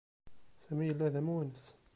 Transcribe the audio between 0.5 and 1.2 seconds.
Sami yella d